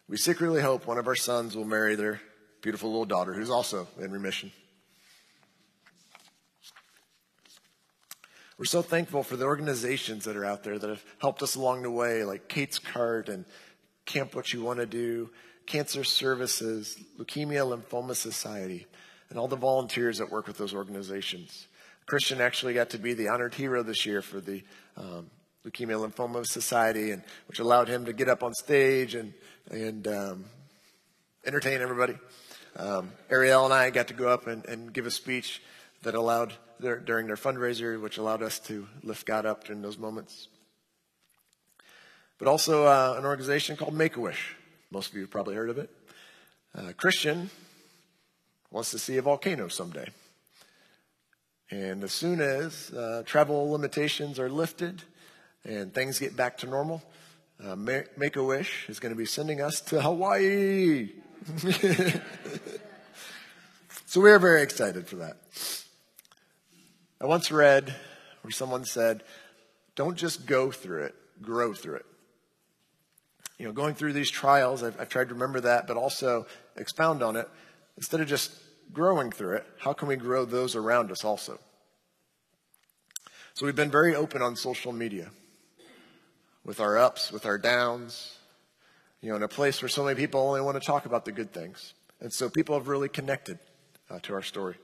[0.08, 2.22] We secretly hope one of our sons will marry their
[2.62, 4.52] beautiful little daughter, who's also in remission.
[8.58, 11.84] We're so thankful for the organizations that are out there that have helped us along
[11.84, 13.46] the way, like Kate's Cart and
[14.08, 15.30] Camp What You Want to Do,
[15.68, 18.88] Cancer Services, Leukemia Lymphoma Society,
[19.30, 21.68] and all the volunteers that work with those organizations.
[22.08, 24.64] Christian actually got to be the honored hero this year for the
[24.96, 25.30] um,
[25.64, 29.34] Leukemia Lymphoma Society, and which allowed him to get up on stage and
[29.70, 30.46] and um,
[31.46, 32.18] entertain everybody.
[32.76, 35.62] Um, Ariel and I got to go up and, and give a speech
[36.04, 39.98] that allowed their, during their fundraiser, which allowed us to lift God up during those
[39.98, 40.48] moments.
[42.38, 44.56] But also uh, an organization called Make a Wish.
[44.92, 45.90] Most of you have probably heard of it.
[46.76, 47.50] Uh, Christian
[48.70, 50.08] wants to see a volcano someday.
[51.70, 55.04] And as soon as uh, travel limitations are lifted
[55.66, 57.02] and things get back to normal,
[57.64, 61.10] uh, Make a Wish is going to be sending us to Hawaii.
[64.06, 65.38] so we are very excited for that.
[67.20, 67.96] I once read
[68.42, 69.24] where someone said,
[69.96, 72.06] don't just go through it, grow through it.
[73.58, 76.46] You know, going through these trials, I've, I've tried to remember that, but also
[76.76, 77.50] expound on it.
[77.98, 78.52] Instead of just
[78.94, 81.58] growing through it, how can we grow those around us also?
[83.56, 85.32] So we've been very open on social media
[86.64, 88.38] with our ups, with our downs,
[89.22, 91.32] you know, in a place where so many people only want to talk about the
[91.32, 91.96] good things.
[92.20, 93.58] And so people have really connected
[94.12, 94.76] uh, to our story.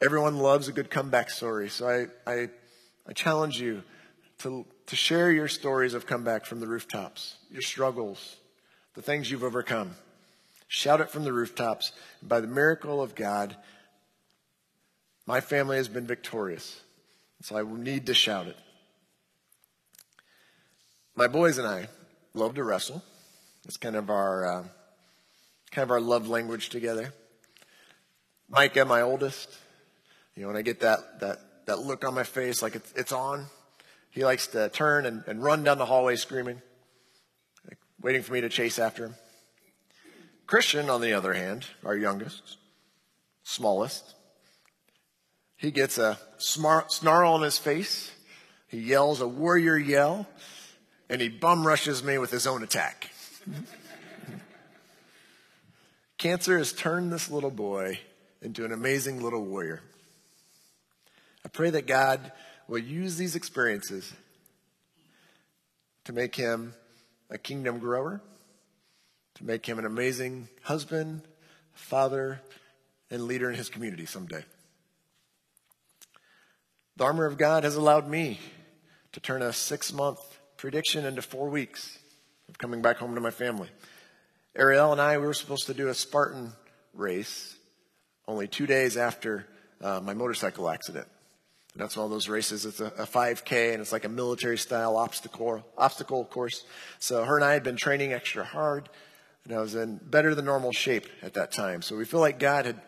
[0.00, 1.68] Everyone loves a good comeback story.
[1.68, 2.48] So I, I,
[3.06, 3.82] I challenge you
[4.38, 8.36] to, to share your stories of comeback from the rooftops, your struggles,
[8.94, 9.96] the things you've overcome.
[10.68, 11.92] Shout it from the rooftops.
[12.20, 13.56] And by the miracle of God,
[15.26, 16.80] my family has been victorious.
[17.42, 18.56] So I need to shout it.
[21.16, 21.88] My boys and I
[22.34, 23.02] love to wrestle.
[23.64, 24.64] It's kind of our uh,
[25.70, 27.12] kind of our love language together.
[28.48, 29.58] Micah, my oldest,
[30.38, 33.10] you know, when I get that that that look on my face like it's, it's
[33.10, 33.46] on,
[34.10, 36.62] he likes to turn and, and run down the hallway screaming,
[37.68, 39.14] like, waiting for me to chase after him.
[40.46, 42.56] Christian, on the other hand, our youngest,
[43.42, 44.14] smallest,
[45.56, 48.12] he gets a smart snarl on his face.
[48.68, 50.28] He yells a warrior yell
[51.10, 53.10] and he bum rushes me with his own attack.
[56.16, 57.98] Cancer has turned this little boy
[58.40, 59.82] into an amazing little warrior.
[61.44, 62.32] I pray that God
[62.66, 64.12] will use these experiences
[66.04, 66.74] to make him
[67.30, 68.20] a kingdom grower,
[69.34, 71.22] to make him an amazing husband,
[71.72, 72.40] father,
[73.10, 74.44] and leader in his community someday.
[76.96, 78.40] The armor of God has allowed me
[79.12, 80.18] to turn a six month
[80.56, 81.98] prediction into four weeks
[82.48, 83.68] of coming back home to my family.
[84.56, 86.52] Ariel and I, we were supposed to do a Spartan
[86.92, 87.56] race
[88.26, 89.46] only two days after
[89.80, 91.06] uh, my motorcycle accident.
[91.78, 92.66] That's one of those races.
[92.66, 96.64] It's a, a 5K and it's like a military style obstacle, obstacle course.
[96.98, 98.88] So her and I had been training extra hard
[99.44, 101.82] and I was in better than normal shape at that time.
[101.82, 102.80] So we feel like God had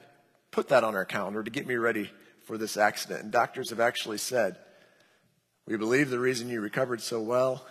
[0.51, 2.11] put that on our calendar to get me ready
[2.47, 3.23] for this accident.
[3.23, 4.57] And doctors have actually said
[5.67, 7.65] we believe the reason you recovered so well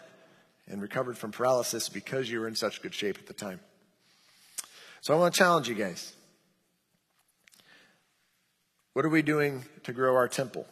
[0.69, 3.59] and recovered from paralysis because you were in such good shape at the time.
[5.01, 6.13] So I want to challenge you guys.
[8.93, 10.65] What are we doing to grow our temple?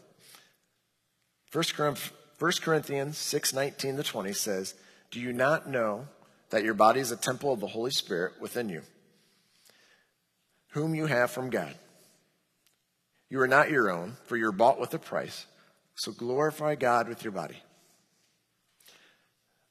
[1.64, 4.76] 1 Corinthians 6 19 to 20 says,
[5.10, 6.08] Do you not know
[6.52, 8.84] that your body is a temple of the Holy Spirit within you,
[10.70, 11.74] whom you have from God?
[13.30, 15.48] You are not your own, for you're bought with a price.
[15.96, 17.62] So glorify God with your body.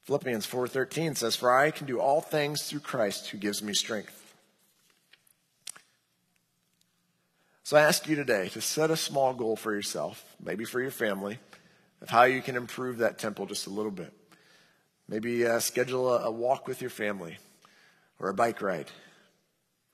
[0.03, 4.35] Philippians 4:13 says, "For I can do all things through Christ who gives me strength."
[7.63, 10.91] So I ask you today to set a small goal for yourself, maybe for your
[10.91, 11.39] family,
[12.01, 14.13] of how you can improve that temple just a little bit.
[15.07, 17.37] Maybe uh, schedule a, a walk with your family
[18.19, 18.91] or a bike ride.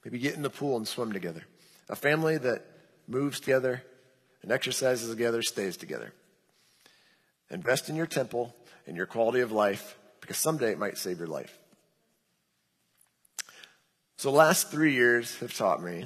[0.04, 1.44] Maybe get in the pool and swim together.
[1.90, 2.66] A family that
[3.08, 3.84] moves together
[4.42, 6.14] and exercises together stays together.
[7.50, 8.56] Invest in your temple
[8.88, 11.58] and your quality of life because someday it might save your life.
[14.18, 16.06] So, the last three years have taught me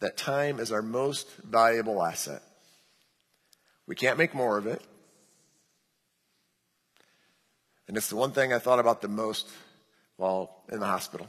[0.00, 2.42] that time is our most valuable asset.
[3.86, 4.82] We can't make more of it.
[7.90, 9.48] And it's the one thing I thought about the most
[10.16, 11.28] while in the hospital.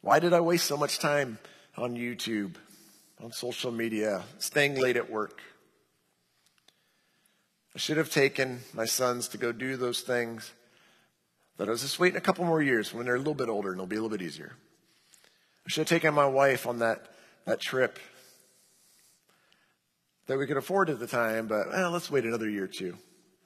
[0.00, 1.40] Why did I waste so much time
[1.76, 2.54] on YouTube,
[3.20, 5.40] on social media, staying late at work?
[7.74, 10.52] I should have taken my sons to go do those things,
[11.56, 13.70] but I was just waiting a couple more years when they're a little bit older
[13.70, 14.52] and it'll be a little bit easier.
[15.66, 17.08] I should have taken my wife on that,
[17.44, 17.98] that trip
[20.28, 22.96] that we could afford at the time, but well, let's wait another year or two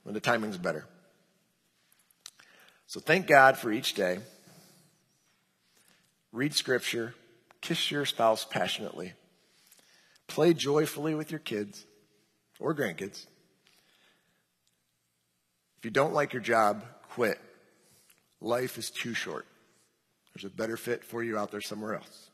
[0.03, 0.85] when the timing's better.
[2.91, 4.19] So thank God for each day.
[6.33, 7.15] Read scripture.
[7.61, 9.13] Kiss your spouse passionately.
[10.27, 11.87] Play joyfully with your kids
[12.59, 13.27] or grandkids.
[15.79, 17.41] If you don't like your job, quit.
[18.41, 19.47] Life is too short.
[20.35, 22.31] There's a better fit for you out there somewhere else.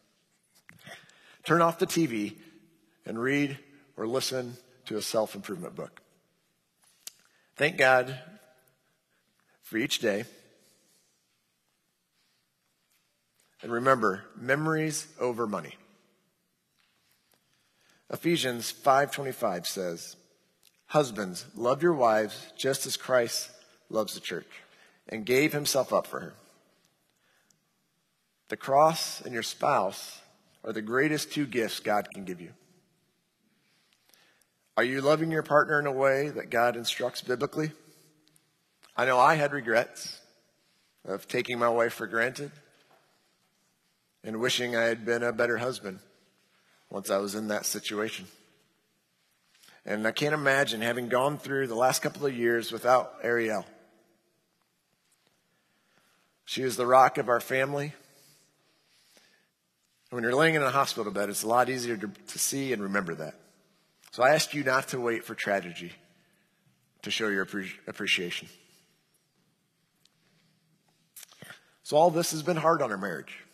[1.45, 2.35] Turn off the TV
[3.05, 3.59] and read
[3.99, 6.01] or listen to a self improvement book.
[7.57, 8.19] Thank God
[9.63, 10.25] for each day.
[13.63, 15.77] And remember, memories over money.
[18.11, 20.17] Ephesians 5:25 says,
[20.87, 23.51] "Husbands, love your wives just as Christ
[23.89, 24.63] loves the church
[25.09, 26.35] and gave himself up for her."
[28.49, 30.21] The cross and your spouse
[30.63, 32.55] are the greatest two gifts God can give you.
[34.77, 37.73] Are you loving your partner in a way that God instructs biblically?
[38.97, 40.21] I know I had regrets
[41.05, 42.53] of taking my wife for granted
[44.27, 46.01] and wishing I had been a better husband
[46.91, 48.27] once I was in that situation.
[49.87, 53.65] And I can't imagine having gone through the last couple of years without Ariel.
[56.45, 57.95] She was the rock of our family.
[60.11, 62.83] When you're laying in a hospital bed, it's a lot easier to, to see and
[62.83, 63.35] remember that.
[64.11, 65.93] So I ask you not to wait for tragedy
[67.03, 67.47] to show your
[67.87, 68.49] appreciation.
[71.85, 73.46] So all this has been hard on our marriage.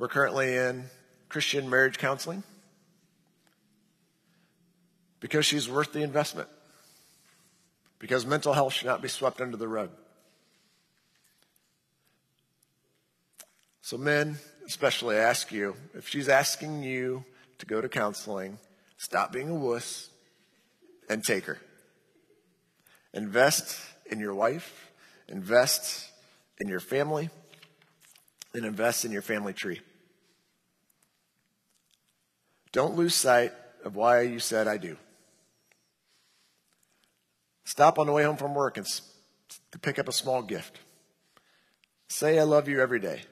[0.00, 0.84] We're currently in
[1.28, 2.42] Christian marriage counseling
[5.20, 6.48] because she's worth the investment.
[7.98, 9.90] Because mental health should not be swept under the rug.
[13.82, 17.22] So, men, especially, I ask you if she's asking you
[17.58, 18.56] to go to counseling,
[18.96, 20.08] stop being a wuss
[21.10, 21.58] and take her.
[23.12, 23.78] Invest
[24.10, 24.92] in your wife,
[25.28, 26.10] invest
[26.58, 27.28] in your family,
[28.54, 29.80] and invest in your family tree.
[32.72, 33.52] Don't lose sight
[33.84, 34.96] of why you said I do.
[37.64, 38.86] Stop on the way home from work and
[39.70, 40.78] to pick up a small gift.
[42.08, 43.22] Say I love you every day.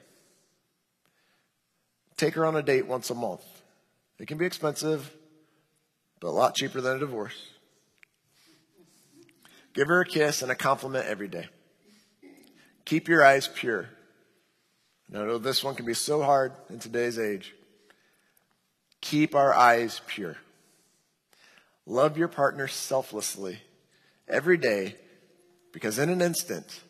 [2.17, 3.43] Take her on a date once a month.
[4.17, 5.13] It can be expensive,
[6.19, 7.35] but a lot cheaper than a divorce.
[9.73, 11.47] Give her a kiss and a compliment every day.
[12.85, 13.89] Keep your eyes pure.
[15.13, 17.53] I know this one can be so hard in today's age.
[19.01, 20.37] Keep our eyes pure.
[21.85, 23.59] Love your partner selflessly
[24.27, 24.95] every day
[25.71, 26.81] because in an instant,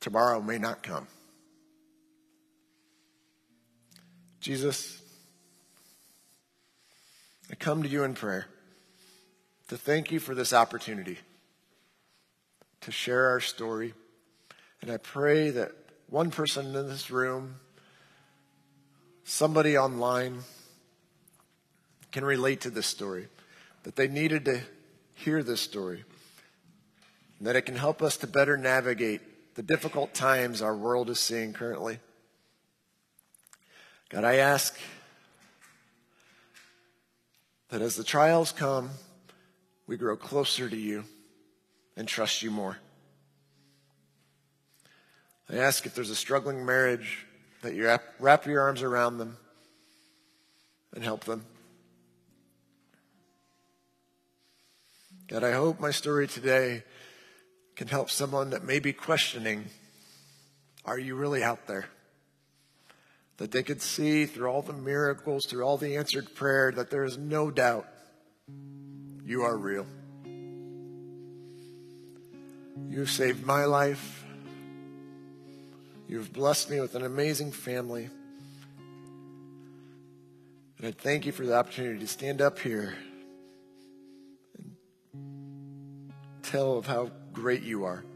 [0.00, 1.06] tomorrow may not come.
[4.40, 5.02] Jesus,
[7.50, 8.46] I come to you in prayer
[9.68, 11.18] to thank you for this opportunity
[12.82, 13.94] to share our story.
[14.80, 15.72] And I pray that
[16.08, 17.56] one person in this room,
[19.28, 20.38] somebody online,
[22.10, 23.28] can relate to this story,
[23.82, 24.62] that they needed to
[25.12, 26.04] hear this story,
[27.38, 31.52] that it can help us to better navigate the difficult times our world is seeing
[31.52, 31.98] currently.
[34.08, 34.74] God, I ask
[37.68, 38.88] that as the trials come,
[39.86, 41.04] we grow closer to you
[41.98, 42.78] and trust you more.
[45.50, 47.26] I ask if there's a struggling marriage
[47.62, 49.36] that you wrap your arms around them
[50.94, 51.44] and help them.
[55.28, 56.84] God, I hope my story today
[57.76, 59.66] can help someone that may be questioning,
[60.84, 61.88] are you really out there?
[63.38, 67.04] that they could see through all the miracles, through all the answered prayer, that there
[67.04, 67.86] is no doubt
[69.24, 69.86] you are real.
[72.90, 74.24] You've saved my life.
[76.08, 78.08] You've blessed me with an amazing family.
[80.78, 82.96] And I thank you for the opportunity to stand up here
[84.56, 84.74] and
[86.42, 88.06] tell of how great you are.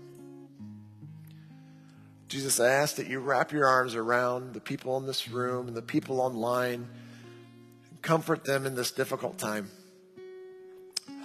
[2.29, 5.77] Jesus, I ask that you wrap your arms around the people in this room and
[5.77, 6.89] the people online
[7.91, 9.69] and comfort them in this difficult time.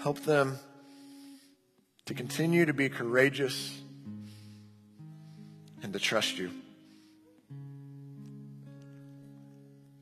[0.01, 0.59] Help them
[2.07, 3.79] to continue to be courageous
[5.83, 6.51] and to trust you.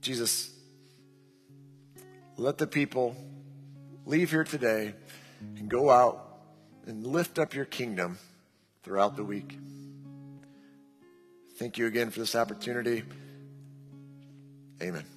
[0.01, 0.51] Jesus,
[2.37, 3.15] let the people
[4.05, 4.93] leave here today
[5.57, 6.37] and go out
[6.85, 8.19] and lift up your kingdom
[8.83, 9.57] throughout the week.
[11.57, 13.03] Thank you again for this opportunity.
[14.81, 15.14] Amen.